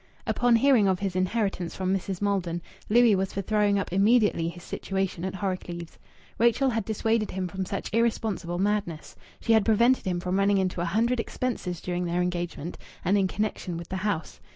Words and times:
Upon 0.25 0.55
hearing 0.55 0.87
of 0.87 0.97
his 0.97 1.15
inheritance 1.15 1.75
from 1.75 1.95
Mrs. 1.95 2.23
Maldon, 2.23 2.63
Louis 2.89 3.15
was 3.15 3.33
for 3.33 3.43
throwing 3.43 3.77
up 3.77 3.93
immediately 3.93 4.49
his 4.49 4.63
situation 4.63 5.23
at 5.23 5.35
Horrocleave's. 5.35 5.99
Rachel 6.39 6.71
had 6.71 6.85
dissuaded 6.85 7.29
him 7.29 7.47
from 7.47 7.67
such 7.67 7.93
irresponsible 7.93 8.57
madness. 8.57 9.15
She 9.41 9.53
had 9.53 9.63
prevented 9.63 10.05
him 10.05 10.19
from 10.19 10.39
running 10.39 10.57
into 10.57 10.81
a 10.81 10.85
hundred 10.85 11.19
expenses 11.19 11.79
during 11.81 12.05
their 12.05 12.23
engagement 12.23 12.79
and 13.05 13.15
in 13.15 13.27
connection 13.27 13.77
with 13.77 13.89
the 13.89 13.97
house. 13.97 14.39